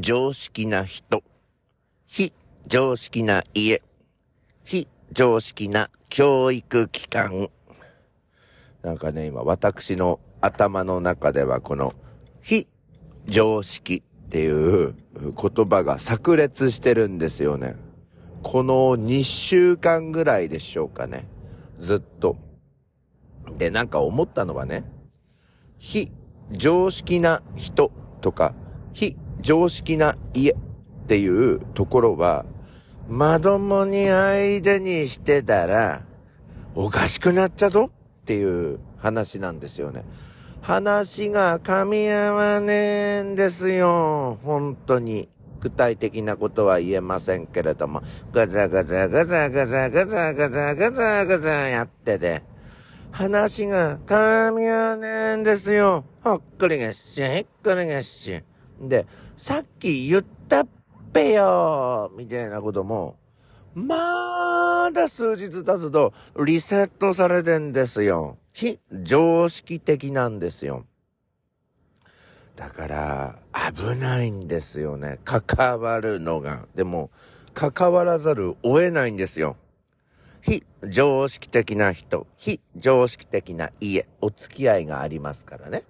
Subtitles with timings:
[0.00, 1.24] 常識な人、
[2.06, 2.32] 非
[2.68, 3.82] 常識な家、
[4.64, 7.48] 非常識な教育機関。
[8.82, 11.94] なんかね、今私の頭の中ではこの
[12.42, 12.68] 非
[13.26, 17.74] 常識っていう言葉が炸裂してるんですよね。
[18.44, 21.26] この2週間ぐらいでしょうかね。
[21.80, 22.36] ずっと。
[23.56, 24.84] で、なんか思ったのはね、
[25.76, 26.12] 非
[26.52, 27.90] 常識な人
[28.20, 28.54] とか、
[28.92, 30.56] 非常識な家っ
[31.06, 32.44] ていうところは、
[33.08, 36.04] まどもに相手にしてたら、
[36.74, 40.04] おかしくなっちゃぞっていう話なんですよね。
[40.60, 44.38] 話が噛み合わねえんですよ。
[44.44, 45.28] 本当に。
[45.60, 48.02] 具体的なことは言えませんけれども、
[48.32, 52.42] ガザガザガザガザガザガザガザガザやってて、
[53.10, 56.04] 話が噛み合わねえんですよ。
[56.22, 58.47] ほっくりがっしゅ、ひっくりがっしゅ。
[58.80, 60.68] で、さっき言ったっ
[61.12, 63.16] ぺよみたいなことも、
[63.74, 66.12] まだ数日経つと
[66.44, 68.38] リセットされてんですよ。
[68.52, 70.84] 非常識的なんですよ。
[72.56, 73.38] だから、
[73.72, 75.20] 危ないんですよね。
[75.24, 76.66] 関わるのが。
[76.74, 77.10] でも、
[77.54, 79.56] 関わらざるを得ないんですよ。
[80.40, 85.84] 非常識的な人、非常識的な家、お付き合いがありますからね。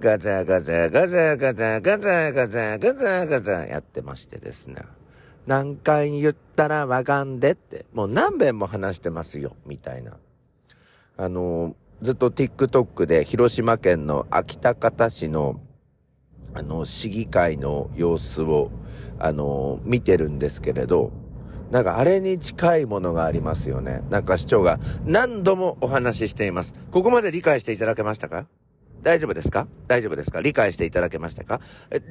[0.00, 4.82] ガザガザガザガザガザガザガザガザやってましてですね。
[5.46, 10.12] 何回言ったらわかんでって、もう何遍も話してますよ、みたいな。
[11.16, 15.60] あの、ずっと TikTok で広島県の秋田方市の
[16.54, 18.70] あの、市議会の様子を、
[19.18, 21.12] あの、見てるんですけれど、
[21.70, 24.02] なんかあれに近いものがありますよね。
[24.08, 26.74] なんか市長が何度もお話ししています。
[26.90, 28.46] ここまで理解していただけましたか？
[29.02, 29.66] 大丈夫ですか？
[29.86, 30.40] 大丈夫ですか？
[30.40, 31.60] 理解していただけましたか？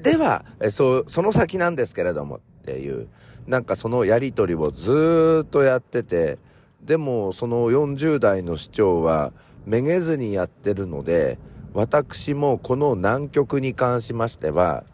[0.02, 3.08] では、そう、その先なんですけれどもっていう、
[3.46, 6.38] なんかそのやりとりをずーっとやってて、
[6.82, 9.34] でもその40代の市長は
[9.66, 11.38] めげずにやってるので、
[11.74, 14.86] 私もこの難局に関しましては、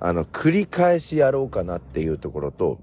[0.00, 2.80] あの、繰り返しやろうかなっていうところと、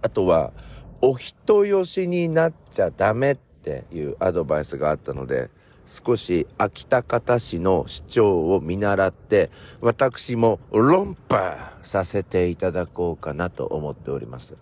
[0.00, 0.52] あとは、
[1.00, 5.50] お人よしになっちゃダメっていうアドバイスがあったので、
[5.86, 9.50] 少し秋田方市の市長を見習って、
[9.80, 14.54] 私も論破させていただこうかなと思っております。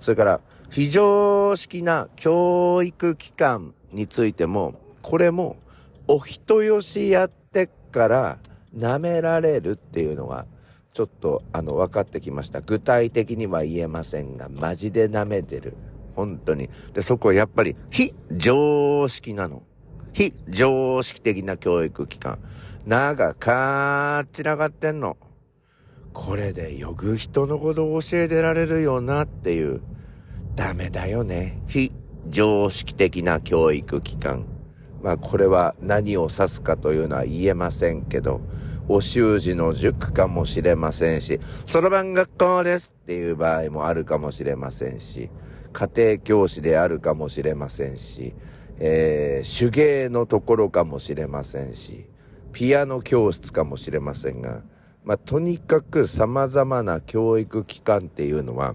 [0.00, 0.40] それから、
[0.70, 5.56] 非常識な教育機関についても、これも
[6.08, 8.38] お人よしやってから
[8.76, 10.46] 舐められるっていうのが、
[10.92, 12.60] ちょっとあの分かってきました。
[12.60, 15.76] 具体的には言えませんが、マジで舐めてる。
[16.14, 16.68] 本当に。
[16.92, 19.62] で、そこはやっぱり非常識なの。
[20.14, 22.38] 非常識的な教育機関。
[22.86, 25.16] 長かー散らがってんの。
[26.12, 29.82] これでよく人のことを教えてられるよなっていう。
[30.54, 31.60] ダメだよね。
[31.66, 31.90] 非
[32.28, 34.46] 常識的な教育機関。
[35.02, 38.40] まあこれは何を指すかというのは言えませんけど、
[38.86, 45.28] お習字の塾かもしれませんし、そろばん学校ですっていう場合もあるかもしれませんし、
[45.72, 48.32] 家庭教師であるかもしれませんし、
[48.78, 52.06] えー、手芸のところかもしれませんし、
[52.52, 54.62] ピアノ教室かもしれませんが、
[55.04, 58.74] まあ、とにかく様々な教育機関っていうのは、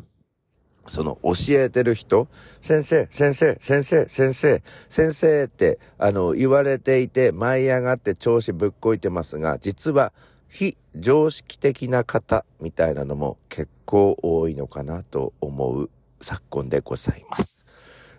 [0.87, 2.27] その教えてる人、
[2.61, 10.11] 先生、先生、先生、先生、先生って、あの、言われていて舞い上がって調子ぶっこいてますが、実は
[10.49, 15.89] 非常識的な方みたいなのも結構多いのかなと思う
[16.21, 17.65] 昨今でございます。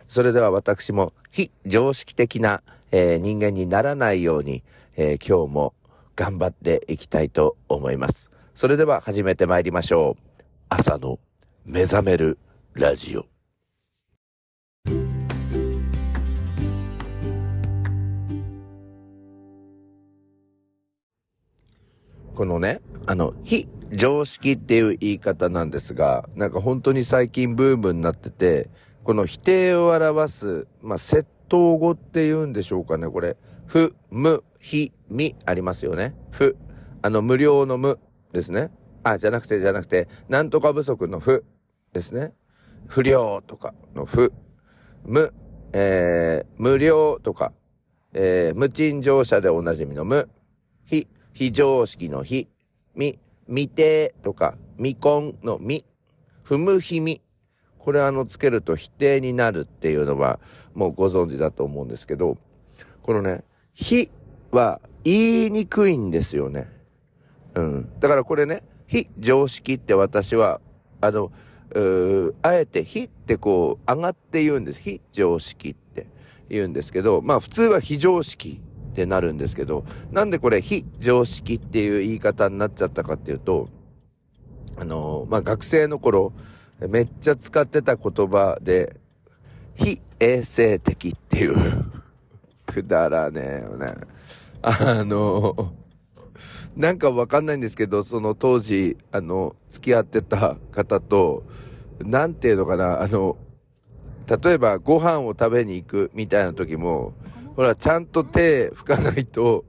[0.09, 4.63] それでは私も非常識的な、えー、人間にならないように、
[4.97, 5.75] えー、今日も
[6.17, 8.31] 頑張っていきたいと思います。
[8.55, 10.43] それでは始めて参りましょう。
[10.69, 11.19] 朝の
[11.65, 12.39] 目覚める
[12.75, 13.27] ラジオ
[22.34, 28.71] このね、あの、非常識っていう言い方なんですが、なんか本当に最近ブームになってて、
[29.05, 33.37] この否定を表す、まあ、窃盗語って言うんでしょうかね、これ。
[33.67, 36.15] ふ、む、ひ、み、ありますよね。
[36.31, 36.57] ふ、
[37.03, 37.99] あの、無料の無
[38.33, 38.71] ですね。
[39.03, 41.45] あ、じゃなくて、じゃなくて、なんとか不足のふ
[41.93, 42.35] ですね。
[42.87, 44.33] 不良とかの不、
[45.05, 45.33] 無、
[45.73, 47.53] えー、無料とか、
[48.13, 50.29] えー、無賃乗車でおなじみの無、
[50.85, 52.49] 非、非常識の非、
[52.95, 55.85] み、未定とか、未婚の未、
[56.43, 57.23] 不無非未。
[57.80, 60.38] これあの、つけると否定になるっていうのは、
[60.74, 62.36] もうご存知だと思うんですけど、
[63.03, 63.42] このね、
[63.72, 64.10] 非
[64.50, 66.68] は言いにくいんですよね。
[67.54, 67.88] うん。
[67.98, 70.60] だからこれね、非常識って私は、
[71.00, 71.32] あの、
[72.42, 74.80] あえて非ってこう、上がって言うんです。
[74.80, 76.06] 非常識って
[76.48, 78.60] 言うんですけど、まあ普通は非常識
[78.91, 83.68] ってなるんですけど、なんでこれ非常識っていう言い方になっちゃったかっていうと、
[84.77, 86.32] あの、まあ学生の頃、
[86.88, 88.97] めっちゃ使ってた言葉で、
[89.74, 91.84] 非衛生的っていう
[92.66, 93.94] くだらねえよね。
[94.62, 95.72] あの、
[96.77, 101.44] なんかわかんないんですけど、その当時、あの、付き合ってた方と、
[102.00, 103.36] なんていうのかな、あの、
[104.42, 107.15] 例えばご飯を食べに行くみたいな時も、
[107.56, 109.65] ほら、ちゃんと手拭かないと、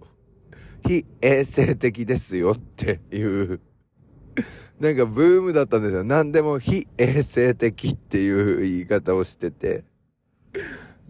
[0.87, 3.59] 非衛生的ですよっていう
[4.80, 6.04] なんかブームだったんですよ。
[6.04, 9.83] 何でも非衛生的っていう言い方をしてて。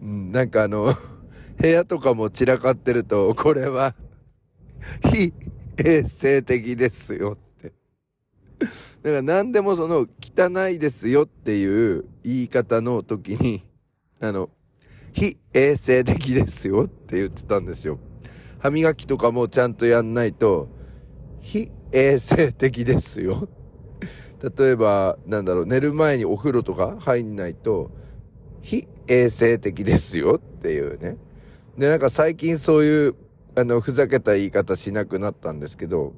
[0.00, 0.94] なんかあの、
[1.58, 3.94] 部屋とかも散らかってると、これは、
[5.12, 5.32] 非
[5.76, 7.72] 衛生的ですよって。
[8.58, 13.62] だから何でもその、汚いですよっていう言い方の時に、
[14.20, 14.50] あの、
[15.12, 17.98] 非衛生的ですよって言ってたんですよ。
[18.58, 20.68] 歯磨きとかもちゃんとやんないと、
[21.40, 23.48] 非衛生的ですよ。
[24.58, 27.90] 例えば、なんだろう、寝る前にお風呂とか入んないと、
[28.60, 31.16] 非衛生的ですよっていうね。
[31.78, 33.14] で、なんか最近そういう、
[33.54, 36.14] あの、ふざけた言い方しなくなったんですけど、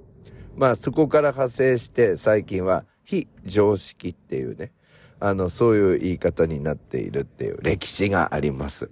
[0.57, 4.73] まあそこから派生して最近は非常識っていうね、
[5.21, 8.91] あの、そういう言い方になっているっていう歴史があります。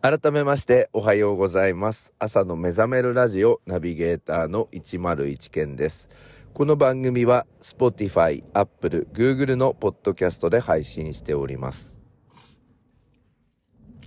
[0.00, 2.14] 改めましておはようございます。
[2.20, 6.08] 朝の目覚めるラジオナビゲーターの101件です。
[6.54, 11.98] この番組は Spotify、Apple、Google のポッドキャストで配信しております。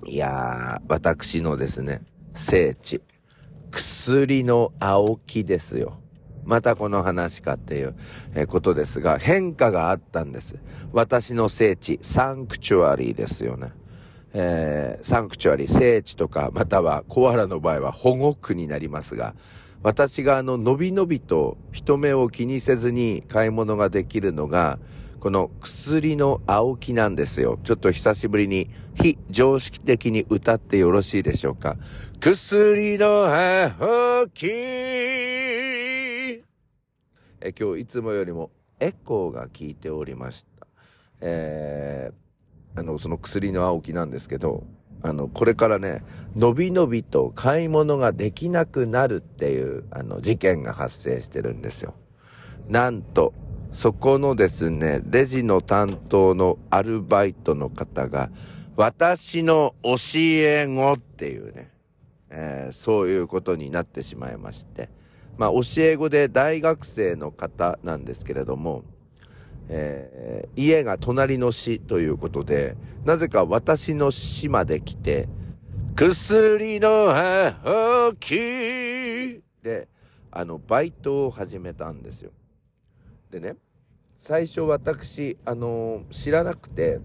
[0.05, 2.03] いやー、私のですね、
[2.33, 3.01] 聖地、
[3.69, 5.99] 薬の青木ですよ。
[6.45, 10.55] またこの話かっていうことですが、変化があったんです。
[10.93, 13.73] 私の聖地、サンクチュアリーですよね。
[14.33, 19.35] えー、サンクチュアリ、聖地とか、またはコアラの場合は保護区になりますが、
[19.83, 24.79] 私があの、のびのびと人目を気にせずに買い物ができるのが、
[25.19, 27.59] この薬の青木なんですよ。
[27.63, 31.77] ちょっと久しぶりに非常識的に歌ってよろしいでしょうか。
[32.19, 34.47] 薬の青木
[37.43, 40.67] え今日いつもよりもエコーが効いておりました。
[41.21, 42.13] えー、
[42.75, 44.63] あの、その薬の青木なんですけど、
[45.03, 46.03] あの、これからね、
[46.35, 51.95] のびのびと買い物ができなくなるっていう、あの、事件が発生してるんですよ。
[52.69, 53.33] なんと、
[53.71, 58.29] そこのですね、レジの担当のアルバイトの方が、
[58.75, 61.71] 私の教え子っていうね、
[62.29, 64.89] えー、そういうことになってしまいまして、
[65.37, 68.83] まあ、教え子で大学生の方なんですけれども、
[69.73, 72.75] えー、家が隣の市ということで、
[73.05, 75.29] なぜか私の市まで来て、
[75.95, 79.87] 薬の葉きで、
[80.29, 82.31] あの、バイトを始めたんですよ。
[83.31, 83.55] でね、
[84.17, 86.99] 最初私、あのー、知らなくて、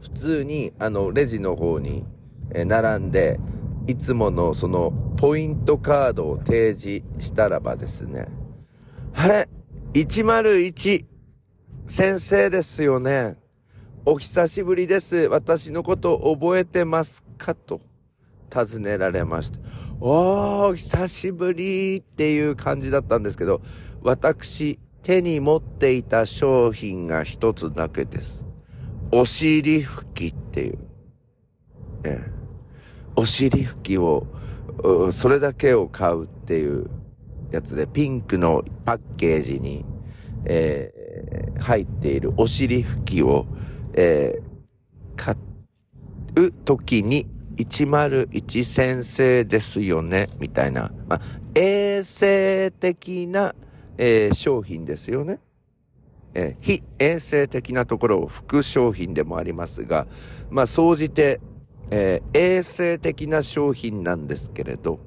[0.00, 2.06] 普通に、あの、レジの方に、
[2.54, 3.38] え並んで、
[3.86, 8.26] いつものその、ポイントカードを提示したらばですね、
[9.14, 9.48] あれ
[9.92, 11.11] ?101、
[11.86, 13.36] 先生ですよね。
[14.06, 15.16] お久しぶりです。
[15.26, 17.54] 私のこと覚えてますか？
[17.56, 17.80] と
[18.50, 19.58] 尋ねられました。
[20.00, 23.60] おー、久しぶりっていう感じだったんですけど、
[24.00, 28.46] 私、手に持っていた商品が一つだけです。
[29.10, 30.78] お尻拭きっていう。
[32.04, 32.30] ええ、
[33.16, 34.28] お尻拭きを、
[35.10, 36.88] それだけを買うっていう
[37.50, 39.84] やつで、ピンクのパッケージに、
[40.44, 41.01] えー、
[41.60, 43.46] 入っているお尻拭きを、
[43.94, 44.42] えー、
[45.16, 45.34] 買
[46.36, 47.26] うときに、
[47.56, 51.20] 101先生ですよね、みたいな、まあ、
[51.54, 53.54] 衛生的な
[53.98, 55.38] えー、商品ですよね。
[56.34, 60.06] えー、非衛生的なところを副商品でもありますが、
[60.50, 61.40] まあ、総じて、
[61.90, 64.98] えー、衛生的な商品なんですけれど、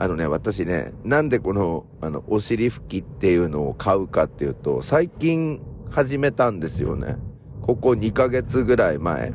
[0.00, 7.18] あのね、私ね、なんでこの、あの、お尻拭きっていうのを買うかっていうと、最近始めたんですよね。
[7.60, 9.34] ここ2ヶ月ぐらい前。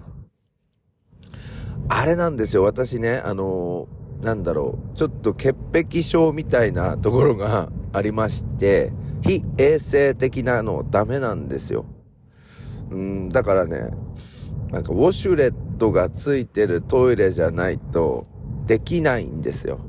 [1.88, 3.88] あれなんですよ、私ね、あの
[4.24, 8.92] なんだろう、ちょっと潔癖症みたいなところが ありまして、
[9.22, 11.86] 非衛生的なのダメなんですよ。
[12.90, 13.92] うん、だからね、
[14.72, 18.26] なんかウォシュレットがついてるトイレじゃないと
[18.66, 19.80] できないんですよ。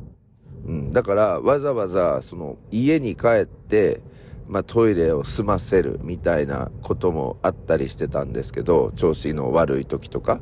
[0.66, 0.92] うん。
[0.92, 4.00] だから、わざわざ、その、家に帰って、
[4.48, 10.40] まあ、トイレを済ませるみたいなこともあったりしてたんですけど、調子の悪い時とか。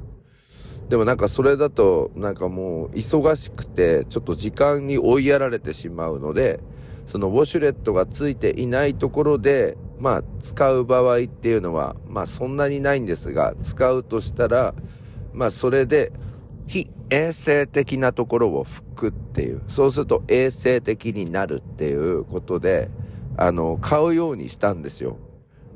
[0.88, 6.60] でもなんかそれだと、なんかもう忙しくて、ちょっと時間に追いやられてしまうので、
[7.06, 14.74] そのウォシュレットがついていないところで、まあ使う場合っていうのは、まあそんなにないんですが、使うとしたら、
[15.32, 16.12] まあそれで、
[16.66, 19.62] 非衛生的なところを拭くっていう。
[19.68, 22.88] そうすると衛生的になるっていうことで、
[23.36, 25.18] あの、買うようにしたんですよ。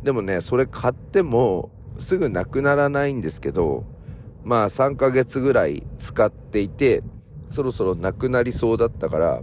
[0.02, 3.85] でもね、それ買ってもすぐなくならないんですけど、
[4.45, 7.02] まあ3ヶ月ぐらい使っていて、
[7.50, 9.42] そろそろなくなりそうだったから、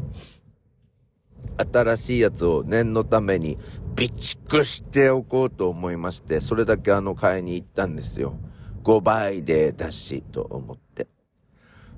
[1.58, 3.58] 新しいやつを念のために
[3.98, 8.38] 備蓄しておこうと思いまして、それだけあの買いに行ったんですよ。
[8.84, 11.08] 5倍でだしと思って。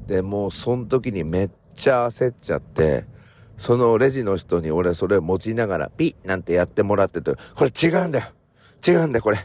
[0.05, 3.05] で、もうその時にめっちゃ焦っちゃって、
[3.57, 8.25] そのレジの人に俺それ持ちながらピッなんてやってもらってて、これ違うんだよ
[8.87, 9.39] 違うんだよこれ。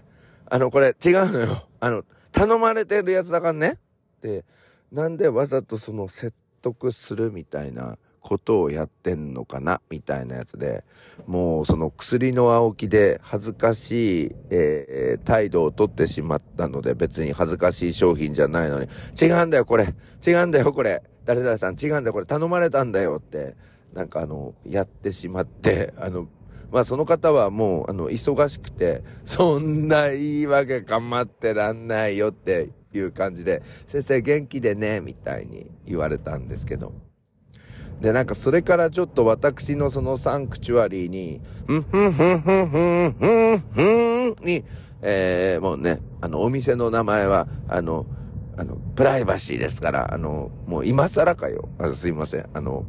[0.51, 1.67] あのこれ違うのよ。
[1.81, 3.79] あの、頼まれてるやつだからね。
[4.21, 4.45] で、
[4.93, 10.85] なんでわざとその説得するみたいなことをやってんのかなみたいなやつで、
[11.27, 18.89] もうその薬の青木で恥ずかしい、えー、態度をとってしまったので別に恥ずかしい商品じゃないのに、
[19.21, 19.95] 違うんだよこれ
[20.27, 23.57] 違うんだよこれ誰々さん違うんだよこれ頼まれたんだよって、
[23.93, 26.29] なんかあの、やってしまって、あの、
[26.71, 36.93] まあその方はもう、あの、忙しくて、そんな言い訳構ってらんないよっていう感じで、先生元気でね、みたいに言われたんですけど。
[38.03, 44.65] で、なんかそれからちょっと私のそのサンクチュアリーに、ふんふんふんふんふんふんふんに、
[45.03, 48.07] えー、もうね、あの、お店の名前は、あの、
[48.57, 51.69] あの、プライバシーですから、あの、もう今更かよ。
[51.79, 52.47] あすいません。
[52.53, 52.85] あの、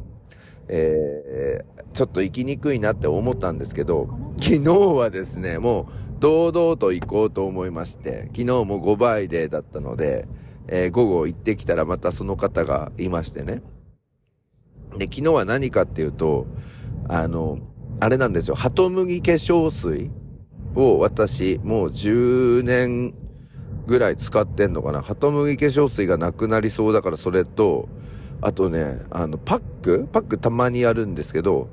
[0.66, 4.08] えー、ちょっと行きにくいなって思ったんですけど、
[4.40, 5.86] 昨日はですね、もう
[6.18, 10.26] 堂々と行こうと思いまして、昨日も5倍でだったので、
[10.66, 13.62] えー、午後行ってきたらまたその方がいましてね。
[14.98, 16.46] で、昨日は何かっていうと、
[17.08, 17.58] あの、
[18.00, 20.10] あれなんですよ、ハトムギ化粧水
[20.74, 23.14] を私、もう10年
[23.86, 25.02] ぐらい使ってんのかな。
[25.02, 27.88] ハトムギ化粧水がなくなりそうだからそれと、
[28.40, 30.08] あとね、あの、パック？
[30.12, 31.68] パックたまにやるんですけど、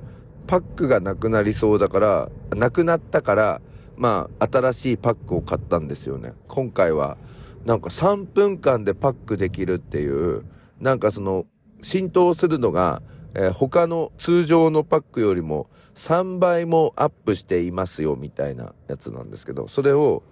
[0.48, 3.62] パックがなくなりそうだから、なくなったから、
[3.98, 6.34] まあ、新しいパックを買ったんですよね。
[6.48, 7.18] 今回は、
[7.66, 10.44] なんか3分間でパックできるっていう、
[10.80, 11.46] なんかその、
[11.82, 13.02] 浸透するのが、
[13.34, 20.24] えー、他の通常のパックよりも3倍もアップしていますよみたいなやつなんですけど、それを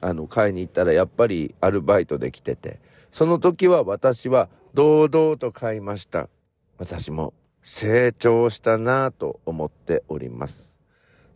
[0.00, 2.80] あの買いに行ったらやっぱりアルバイトできてて、
[3.12, 6.28] その時は私は堂々と買いました。
[6.78, 10.76] 私も成長したなぁと思っております。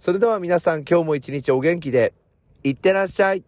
[0.00, 2.14] それでは皆さん今日も一日お元気で、
[2.64, 3.44] いってらっしゃい。